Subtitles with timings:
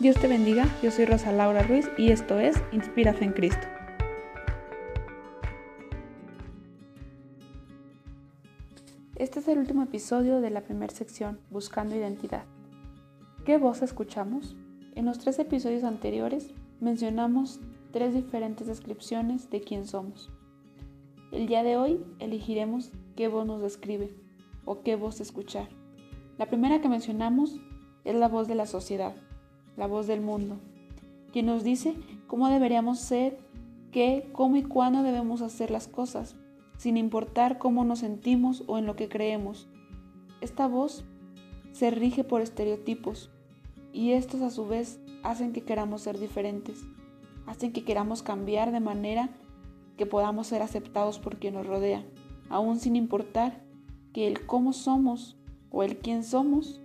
[0.00, 3.66] Dios te bendiga, yo soy Rosa Laura Ruiz y esto es Inspira en Cristo.
[9.16, 12.44] Este es el último episodio de la primera sección, Buscando Identidad.
[13.44, 14.56] ¿Qué voz escuchamos?
[14.94, 16.48] En los tres episodios anteriores
[16.80, 17.60] mencionamos
[17.92, 20.30] tres diferentes descripciones de quién somos.
[21.30, 24.14] El día de hoy elegiremos qué voz nos describe
[24.64, 25.68] o qué voz escuchar.
[26.38, 27.60] La primera que mencionamos
[28.06, 29.14] es la voz de la sociedad,
[29.80, 30.58] la voz del mundo,
[31.32, 31.94] quien nos dice
[32.26, 33.38] cómo deberíamos ser,
[33.90, 36.36] qué, cómo y cuándo debemos hacer las cosas,
[36.76, 39.68] sin importar cómo nos sentimos o en lo que creemos.
[40.42, 41.06] Esta voz
[41.72, 43.30] se rige por estereotipos
[43.90, 46.84] y estos a su vez hacen que queramos ser diferentes,
[47.46, 49.30] hacen que queramos cambiar de manera
[49.96, 52.04] que podamos ser aceptados por quien nos rodea,
[52.50, 53.64] aún sin importar
[54.12, 55.38] que el cómo somos
[55.70, 56.82] o el quién somos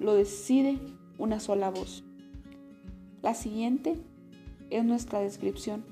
[0.00, 0.80] lo decide
[1.18, 2.02] una sola voz.
[3.22, 3.94] La siguiente
[4.70, 5.84] es nuestra descripción,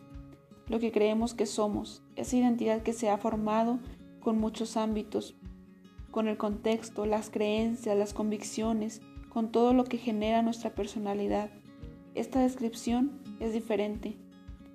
[0.66, 3.78] lo que creemos que somos, esa identidad que se ha formado
[4.18, 5.36] con muchos ámbitos,
[6.10, 11.50] con el contexto, las creencias, las convicciones, con todo lo que genera nuestra personalidad.
[12.16, 14.16] Esta descripción es diferente,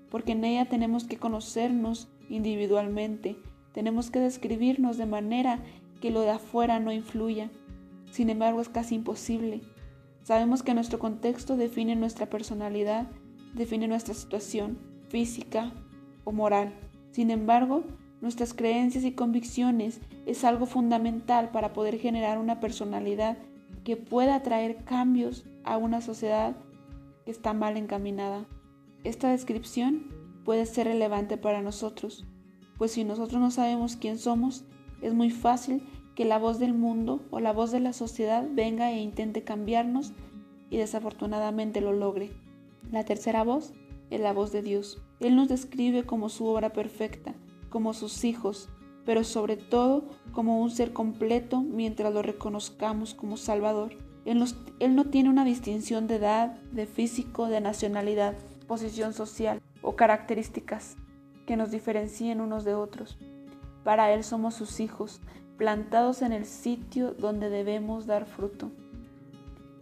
[0.09, 3.35] porque en ella tenemos que conocernos individualmente,
[3.73, 5.61] tenemos que describirnos de manera
[5.99, 7.51] que lo de afuera no influya.
[8.11, 9.61] Sin embargo, es casi imposible
[10.25, 13.05] Sabemos que nuestro contexto define nuestra personalidad,
[13.53, 15.71] define nuestra situación física
[16.23, 16.73] o moral.
[17.11, 17.83] Sin embargo,
[18.21, 23.37] nuestras creencias y convicciones es algo fundamental para poder generar una personalidad
[23.83, 26.55] que pueda traer cambios a una sociedad
[27.23, 28.47] que está mal encaminada.
[29.03, 30.07] Esta descripción
[30.43, 32.25] puede ser relevante para nosotros,
[32.79, 34.65] pues si nosotros no sabemos quién somos,
[35.03, 35.83] es muy fácil
[36.15, 40.13] que la voz del mundo o la voz de la sociedad venga e intente cambiarnos
[40.69, 42.31] y desafortunadamente lo logre.
[42.91, 43.73] La tercera voz
[44.09, 45.01] es la voz de Dios.
[45.19, 47.35] Él nos describe como su obra perfecta,
[47.69, 48.69] como sus hijos,
[49.05, 53.93] pero sobre todo como un ser completo mientras lo reconozcamos como Salvador.
[54.25, 54.43] Él,
[54.79, 58.35] él no tiene una distinción de edad, de físico, de nacionalidad,
[58.67, 60.97] posición social o características
[61.45, 63.17] que nos diferencien unos de otros.
[63.83, 65.21] Para Él somos sus hijos,
[65.57, 68.71] plantados en el sitio donde debemos dar fruto.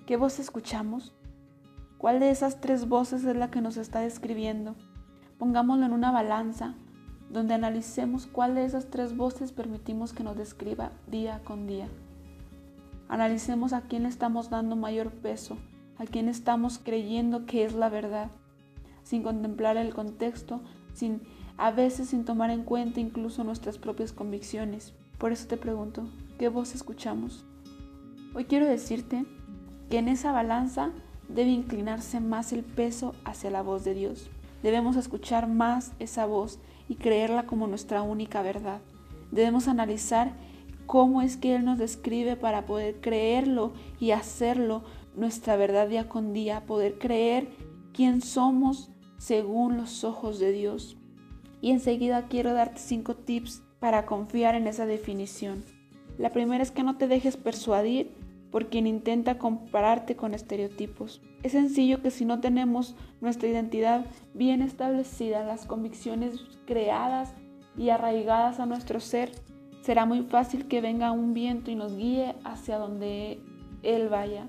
[0.06, 1.13] ¿Qué voz escuchamos?
[1.97, 4.75] ¿Cuál de esas tres voces es la que nos está describiendo?
[5.38, 6.75] Pongámoslo en una balanza
[7.29, 11.88] donde analicemos cuál de esas tres voces permitimos que nos describa día con día.
[13.07, 15.57] Analicemos a quién estamos dando mayor peso,
[15.97, 18.29] a quién estamos creyendo que es la verdad,
[19.03, 20.62] sin contemplar el contexto,
[20.94, 21.22] sin
[21.57, 24.94] a veces sin tomar en cuenta incluso nuestras propias convicciones.
[25.23, 26.03] Por eso te pregunto,
[26.38, 27.45] ¿qué voz escuchamos?
[28.35, 29.23] Hoy quiero decirte
[29.89, 30.91] que en esa balanza
[31.29, 34.29] debe inclinarse más el peso hacia la voz de Dios.
[34.63, 38.81] Debemos escuchar más esa voz y creerla como nuestra única verdad.
[39.31, 40.33] Debemos analizar
[40.88, 44.83] cómo es que Él nos describe para poder creerlo y hacerlo
[45.16, 47.47] nuestra verdad día con día, poder creer
[47.94, 48.89] quién somos
[49.19, 50.97] según los ojos de Dios.
[51.62, 55.66] Y enseguida quiero darte cinco tips para confiar en esa definición.
[56.17, 58.13] La primera es que no te dejes persuadir
[58.49, 61.21] por quien intenta compararte con estereotipos.
[61.44, 67.33] Es sencillo que si no tenemos nuestra identidad bien establecida, las convicciones creadas
[67.77, 69.33] y arraigadas a nuestro ser,
[69.81, 73.41] será muy fácil que venga un viento y nos guíe hacia donde
[73.81, 74.47] él vaya.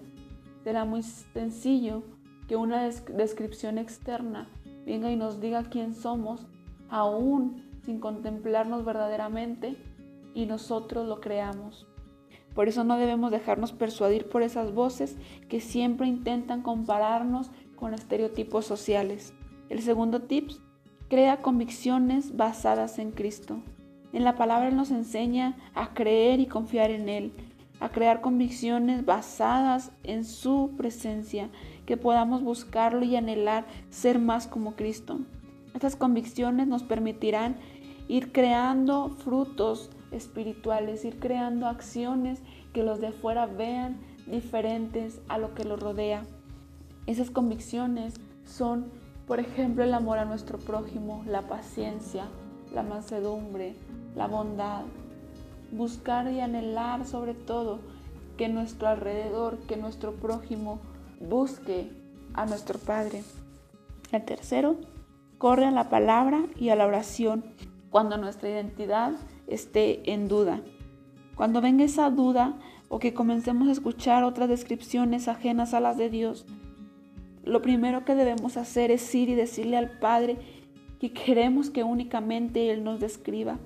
[0.63, 2.05] Será muy sencillo
[2.47, 4.49] que una descripción externa
[4.87, 6.47] venga y nos diga quién somos,
[6.89, 9.77] aún sin contemplarnos verdaderamente
[10.35, 11.87] y nosotros lo creamos.
[12.55, 15.17] Por eso no debemos dejarnos persuadir por esas voces
[15.49, 19.35] que siempre intentan compararnos con estereotipos sociales.
[19.69, 20.51] El segundo tip,
[21.09, 23.59] crea convicciones basadas en Cristo.
[24.13, 27.33] En la palabra nos enseña a creer y confiar en Él,
[27.81, 31.51] a crear convicciones basadas en su presencia,
[31.87, 35.19] que podamos buscarlo y anhelar ser más como Cristo.
[35.75, 37.57] Estas convicciones nos permitirán
[38.09, 42.41] ir creando frutos espirituales, ir creando acciones
[42.73, 46.25] que los de afuera vean diferentes a lo que los rodea.
[47.07, 48.15] Esas convicciones
[48.45, 48.87] son,
[49.27, 52.27] por ejemplo, el amor a nuestro prójimo, la paciencia,
[52.75, 53.75] la mansedumbre,
[54.17, 54.83] la bondad.
[55.73, 57.81] Buscar y anhelar sobre todo
[58.37, 60.81] que nuestro alrededor, que nuestro prójimo
[61.21, 61.91] busque
[62.35, 63.23] a nuestro Padre.
[64.13, 64.77] El tercero,
[65.39, 67.45] corre a la palabra y a la oración
[67.95, 69.13] cuando nuestra identidad
[69.47, 70.61] esté en duda.
[71.37, 72.59] Cuando venga esa duda
[72.89, 76.45] o que comencemos a escuchar otras descripciones ajenas a las de Dios,
[77.45, 80.39] lo primero que debemos hacer es ir y decirle al Padre
[80.99, 83.61] que queremos que únicamente Él nos describa.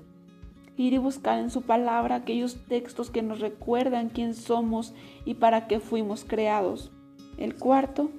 [0.77, 4.93] Ir y buscar en su palabra aquellos textos que nos recuerdan quién somos
[5.25, 6.91] y para qué fuimos creados.
[7.39, 8.11] El cuarto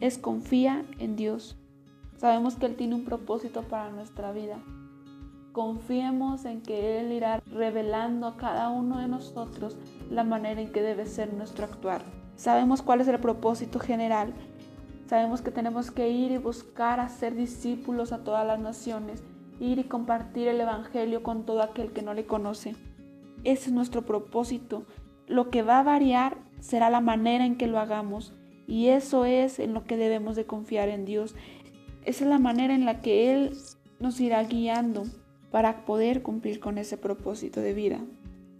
[0.00, 1.58] es confía en Dios.
[2.16, 4.58] Sabemos que Él tiene un propósito para nuestra vida.
[5.52, 9.76] Confiemos en que Él irá revelando a cada uno de nosotros
[10.10, 12.02] la manera en que debe ser nuestro actuar.
[12.36, 14.32] Sabemos cuál es el propósito general.
[15.06, 19.22] Sabemos que tenemos que ir y buscar a ser discípulos a todas las naciones,
[19.58, 22.76] ir y compartir el Evangelio con todo aquel que no le conoce.
[23.42, 24.84] Ese es nuestro propósito.
[25.26, 28.34] Lo que va a variar será la manera en que lo hagamos.
[28.66, 31.34] Y eso es en lo que debemos de confiar en Dios.
[32.04, 33.56] Esa es la manera en la que Él
[33.98, 35.04] nos irá guiando
[35.50, 38.00] para poder cumplir con ese propósito de vida,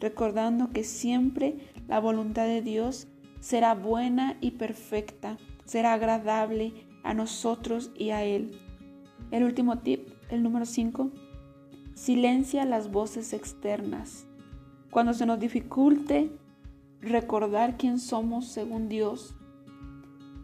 [0.00, 1.56] recordando que siempre
[1.86, 3.08] la voluntad de Dios
[3.40, 8.58] será buena y perfecta, será agradable a nosotros y a Él.
[9.30, 11.10] El último tip, el número 5,
[11.94, 14.26] silencia las voces externas.
[14.90, 16.30] Cuando se nos dificulte
[17.00, 19.34] recordar quién somos según Dios,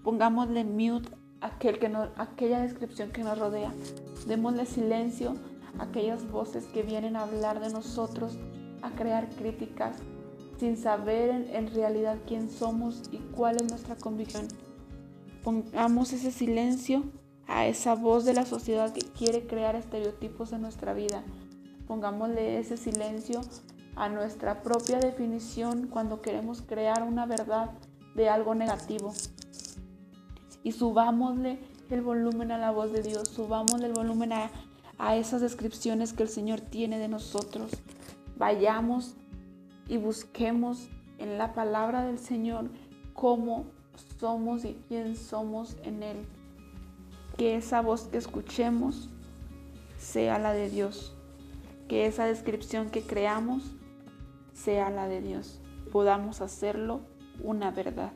[0.03, 1.09] pongámosle mute
[1.41, 3.73] aquel que aquella descripción que nos rodea.
[4.27, 5.35] Démosle silencio
[5.79, 8.39] aquellas voces que vienen a hablar de nosotros,
[8.83, 9.97] a crear críticas,
[10.59, 14.47] sin saber en, realidad quién somos y cuál es nuestra convicción.
[15.43, 17.03] Pongamos ese silencio
[17.47, 21.23] a esa voz de la sociedad que quiere crear estereotipos en nuestra vida.
[21.87, 23.41] Pongámosle ese silencio
[23.97, 27.73] a nuestra propia definición cuando queremos crear una verdad
[28.15, 29.13] de algo negativo.
[30.63, 31.59] Y subámosle
[31.91, 34.51] el volumen a la voz de Dios, subámosle el volumen a
[34.99, 37.73] a esas descripciones que el Señor tiene de nosotros.
[38.37, 39.15] Vayamos
[39.89, 40.89] y busquemos
[41.19, 42.71] en la palabra del Señor
[43.13, 43.67] cómo
[44.19, 46.17] somos y quién somos en Él.
[47.37, 49.09] Que esa voz que escuchemos
[49.99, 51.15] sea la de Dios.
[51.89, 53.75] Que esa descripción que creamos
[54.53, 55.61] sea la de Dios.
[55.93, 57.01] Podamos hacerlo
[57.43, 58.13] una verdad.